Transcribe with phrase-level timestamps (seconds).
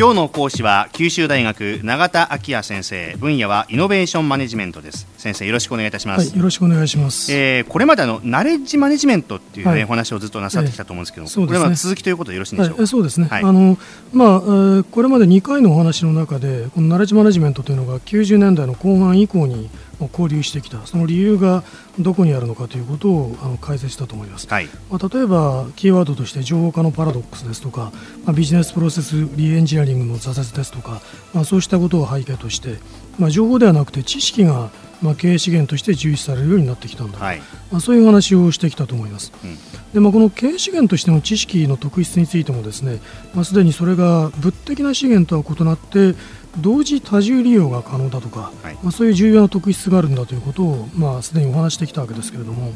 [0.00, 3.14] 今日の講師は九州大学永田昭也先生。
[3.18, 5.06] 分野はイノベーションマネジメントです。
[5.18, 13.76] 先生よろしくお願いいたします、はい、よろしくお願いします、えー、これまでのナレッジマネジメントっていうね、はい、お話をずっとなさってきたと思うんですけど、えーね、これは続きということでよろしいでしょうか、はい、そうですね、あの
[14.14, 19.68] まあ、えー、これまで2回のお話の中でこのナレッジマネジメントというのが90年代の後半以降に
[20.08, 21.64] 交流してきたその理由が
[21.98, 27.92] どこにあるのかということをあの解説したと思います、はい、まあ、例えばキーワードとして情報化のパラドックスですとか、
[28.24, 31.00] まあ、ビジネスプロセスリエンジニアリングの挫折ですとか、
[31.34, 32.78] まあ、そうしたことを背景として、
[33.18, 34.70] まあ、情報ではなくて知識が
[35.02, 37.40] まあ、経営資源として重視されるようになってきたんだ、はい、
[37.70, 39.32] まあ、そういう話をしてきたと思います。
[39.42, 39.56] うん、
[39.94, 43.00] でまあ、この経営資源としての知識の特質についてもですね、
[43.34, 46.14] まあ、すでにそれが物的な資源とは異なって
[46.58, 52.72] 同時多重利用が可能だとか、はい、まあ、そういう重要な特質があるんだということを、まあ、すでにお話してきたわけですけれども、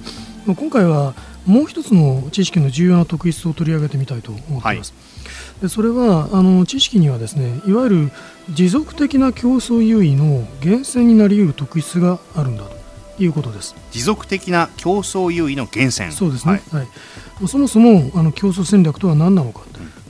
[0.47, 1.15] まあ、今回は
[1.47, 4.93] もう一つの知識の重要な特質を取り上げてみたいと思っています。
[4.93, 8.13] はい、でそれはあの知識にはですねいわゆる
[8.51, 13.75] 持続的な競争優位の源泉になり得る特質があるんだということです。
[13.91, 16.13] 持続的な競争優位の源泉。
[16.13, 19.61] そうですね、はい、はい、そもそもあの競争戦略とは何なのか、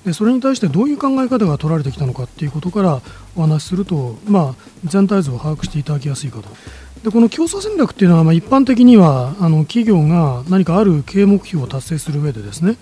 [0.04, 3.00] でそれに対してどういう考え方が取られてきたのかということから
[3.36, 6.48] お話しすると、まあ、全体像を把握していただきやすいかと。
[7.02, 12.78] でこの競争戦略っていうのは、まあ、一般的にはあの企業が何かある経営目標を達成する上でですね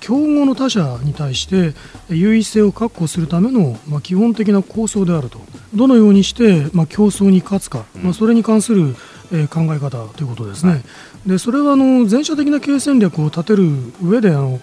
[0.00, 1.74] 競合の他社に対して
[2.10, 5.40] 優位性を確保するための、まあ、基本的な構想であると。
[5.74, 8.94] どのようにして、まあ、競争に勝つか、まあ、それに関する、
[9.32, 10.82] えー、考え方ということですね、はい、
[11.26, 13.70] でそれはあの前者的な経営戦略を立てる
[14.02, 14.60] 上であの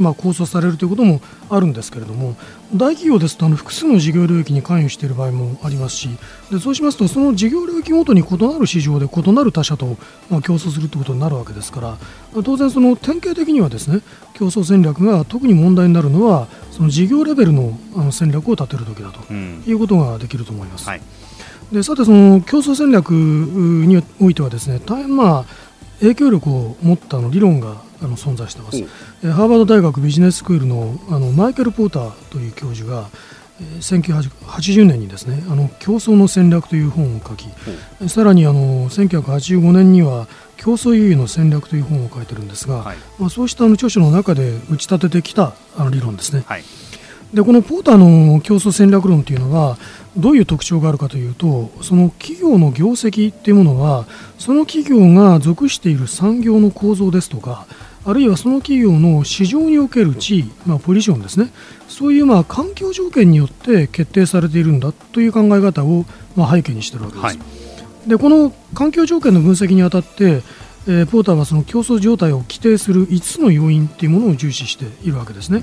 [0.00, 1.20] まあ、構想されるということも
[1.50, 2.34] あるんですけれども
[2.74, 6.08] 大企業ですとあの複数の事業領域に関与している場合もありますし
[6.50, 9.98] でそうしますとその事業領域ごとに異なる市場で異なる他社と、
[10.30, 11.98] まあ、競争するということになるわけですから
[12.42, 14.00] 当然その典型的にはですね
[14.34, 20.84] 競争戦略が特に問題になるのはその事業レベルのあの戦略を立てる時だということができると思います。
[20.84, 21.00] うんはい、
[21.72, 25.70] でさてその競争戦略においてはですね大変まあ
[26.00, 28.82] 影響力を持ったの理論があの存在しています、
[29.30, 33.08] ハーバード大学ビジネススクールのあのマイケル・ポーターという教授が
[33.80, 37.48] 1980年にですねあの競争の戦略という本を書き、
[38.08, 46.44] さらにあの1985年には競争優位の戦略という本を書いてるんですが、はい、まあ、そうしたあの著書の中で打ち立ててきたあの理論ですね。
[46.46, 46.62] はい。
[47.34, 49.78] でこのポーターの競争戦略論というのは
[50.16, 54.06] どういう特徴があるかというとその企業の業績というものは
[54.36, 57.66] その企業が属している産業の構造ですとか
[58.04, 61.52] あるいはその企業の市場における地位、まあ、ポジションですね
[61.88, 66.06] そういうまあ環境条件によって決定されているんだという考え方を
[66.36, 67.24] まあ背景にしているわけです。
[67.26, 67.32] は
[68.06, 70.42] い、でこの環境条件の分析にあたって
[70.86, 75.62] えー、ポーターはその競争状態を規定する5つの要因というものを重視しているわけですね。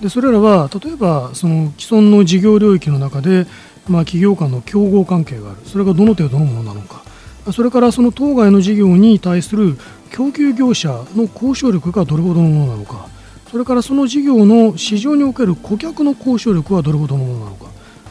[0.00, 3.46] でそれらは例えばその既存の事業領域の中で、
[3.88, 7.02] まあ、企業間の競合関係があるそれがどの程度のものなのか
[7.52, 9.76] それからその当該の事業に対する
[10.10, 13.08] 供給業者の交渉力がどれほどのものなのか
[13.50, 17.66] それからその事業の市場における顧客の交渉力はどれほどのものなのか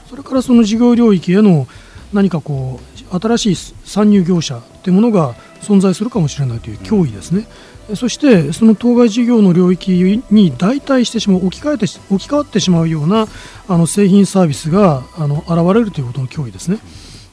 [0.10, 1.68] それからその事業領域への
[2.14, 2.80] 何かこ
[3.12, 7.48] う新しい参入業者というものが存在するかもしれないという脅威ですね。
[7.96, 13.28] そしてその当該事業の領域に代替してしまう置き換えて置き換わってしまうような
[13.68, 16.80] あの製品サービスがあの現れるということの脅威ですね。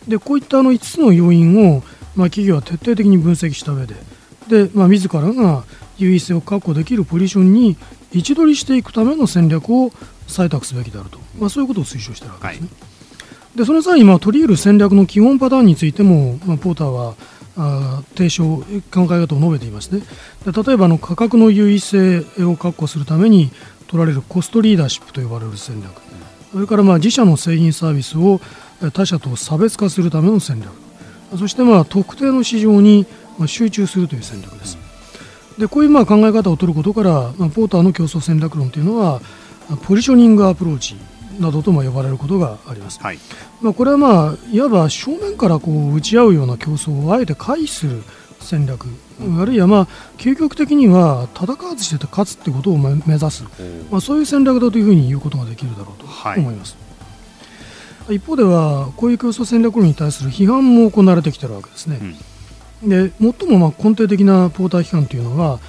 [0.09, 1.83] でこういったあの5つの要因を、
[2.17, 3.95] まあ、企業は徹底的に分析した上で。
[4.49, 5.65] で、まあ、自らが
[5.99, 7.77] 優位性を確保できるポジションに
[8.13, 9.91] 位置取りしていくための戦略を
[10.27, 12.69] 採択すべきであると、まあ、そういうことを推奨しているわけですね。
[12.71, 12.77] は
[13.55, 17.15] い、でその際にまあ取り入る戦略の基本パターンについても、まあ、ポーターは
[17.57, 20.03] あ提唱考え方を述べていますね。
[20.45, 23.51] で例えばの価格の優位性を確保するために
[23.87, 25.93] 取られるコストリーダーシップと呼ばれる戦略。
[26.53, 28.41] それからまあ自社の製品サービスを
[28.91, 30.71] 他社と差別化するための戦略。
[31.39, 33.07] そしてまあ特定の市場に
[33.47, 34.79] 集中するという戦略です。
[35.59, 39.21] でこういうまあ考え方を取ることから、まあ、ポーターの競争戦略論というのは
[39.85, 40.97] ポジショニングアプローチ
[41.41, 43.19] などとも呼ばれることがあります、はい、
[43.61, 48.03] まあ、これは、まあ、いわば正面からこう打ち合うような競争をあえて回避する
[48.41, 48.87] 戦略、
[49.21, 53.45] うん、あるいは、まあ、究極的には戦わずして勝つということを目指す、
[53.91, 56.07] まあ、そういう戦略だというふうに言うことができるだろうと
[56.41, 56.77] 思います。
[56.77, 56.92] はい、
[58.11, 61.99] 一方ではこういう競争戦略論に対する批判も行われてきているわけですね。
[62.83, 65.61] うん、で最もまあ根底的なポーター批判というのは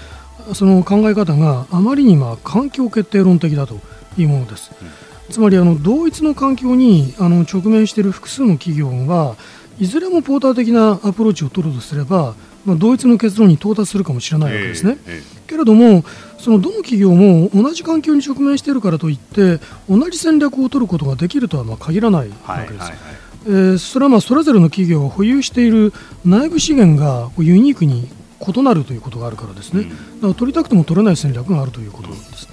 [0.54, 3.80] その考え方があまりにまあ環境決定論的だと
[4.18, 4.72] いうものです。
[4.82, 4.88] うん
[5.30, 9.36] つまりあの同一の環境にあの直面している複数の企業は
[9.80, 12.36] いずれもポーター的なアプローチを取るとすれば、
[12.66, 14.98] まあ、同一の結論に到達するかもしれないわけですね。
[15.43, 16.04] けけれども
[16.40, 22.46] そのどの企業も同じ環境に直面しているからといって同じ戦略を取ることができるとはまあ限らないわけです。
[22.46, 22.98] はいはいはい
[23.46, 25.94] えー、それはまあそれぞれの企業が保有している
[26.26, 28.10] 内部資源がユニークに
[28.40, 32.48] 異なるということがあるからですね、うん、だから取りたくても取れない戦略があるということです。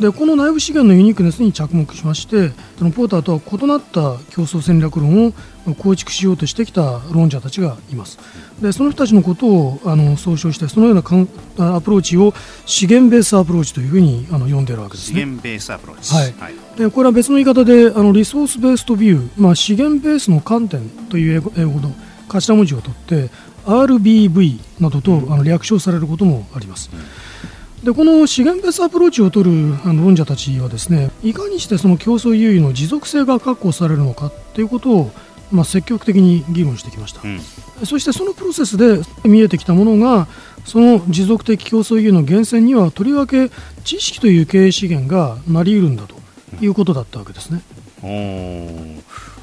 [0.00, 5.32] でこの内部資源のユニークネスに着目しましてそのポーターとは異なった競争戦略論を
[5.78, 8.18] 構築しようとしてきた論者たちがいます。
[8.62, 12.32] でその人たちのことをあの総称してそのようなかんアプローチを
[12.64, 21.94] 資源ベースアプローチというふうにあの呼んでいるわけです、ね、資源ベースアプローチ、はい、はい、でこれは別の言い方であの resource-based view、まあ、資源ベースの観点という英語英語の
[22.28, 23.30] 頭文字を取って
[23.66, 26.90] RBV などとあの略称されることもあります。
[26.92, 27.00] うん
[27.84, 35.10] でこの資源ベースアプローチを取るあの論者たちはですねいかにしてその競争優位の持続性が確保されるのかということを、
[35.50, 37.40] まあ、積極的に議論してきました、うん、
[37.84, 40.28] そしてそのプロセスで見えてきたものが
[40.66, 43.50] その持続的競争優位の源泉にはとりわけ
[43.82, 46.16] 知識という経営資源がなり得るんだと
[46.60, 47.62] いうことだったわけですね。
[48.02, 48.99] うん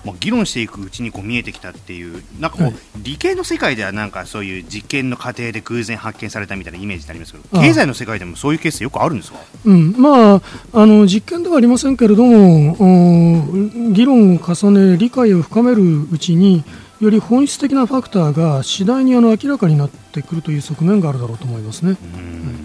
[0.07, 10.41] まあ、議論していくうちにこう見えてきたっていうなんかこう、はい、理系の世界ではなんかそういう実験の過程で偶然発見されたみたいなイメージになりますけど経済の世界でもそういうケースよくあるんですか、うん、まあ
[10.73, 13.45] あの実験ではありませんけれども
[13.91, 16.63] 議論を重ね理解を深めるうちに
[17.01, 21.97] より本質的なファクターが次第にあの明らかになってくるという側面があるだろうと思いますね。
[22.15, 22.56] うん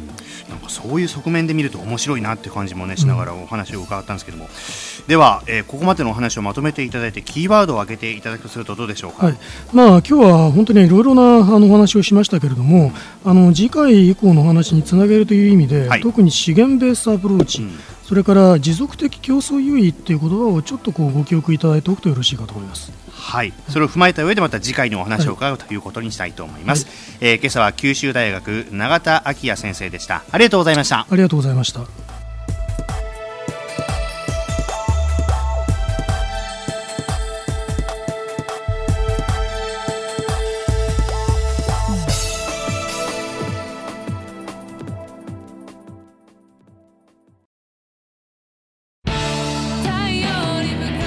[0.48, 9.38] なんかそういう側面で見ると面白いなって感じもねしながらお話を伺ったんですけども、うん、では、えー、ここまでのお話をまとめていただいてキーワードを挙げていただくとするとどうでしょうか、はい、
[9.72, 12.92] まあ今日は本当にいろいろなあのお話をしましたけれども、
[13.24, 23.01] うん、あの次回以降のお話につなげるという意味で、はい、特に資源ベースアプローチ、うん、それから持続的競争優位っていう言葉をちょっとこうご記憶いただいておくとよろしいかと思います。
[23.22, 30.22] はい、それを踏まえた上でまた次回のお話を伺うということにしたいと思います、はい、えー、今朝は九州大学永田昭也先生でした。
[30.30, 31.06] ありがとうございました。
[31.08, 31.80] ありがとうございました。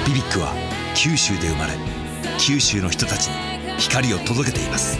[0.07, 0.53] BBIQ は
[0.95, 1.94] 九州で生まれ
[2.37, 3.33] 九州の人たちに
[3.79, 4.99] 光を届けています。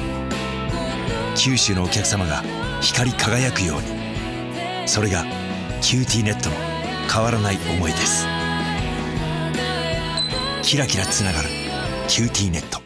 [1.36, 2.44] 九州のお客様が
[2.82, 4.88] 光り輝くように。
[4.88, 5.26] それが
[5.82, 6.56] QTnet の
[7.12, 8.26] 変わらない思いです。
[10.64, 11.50] キラキラつながる
[12.08, 12.85] QTnet。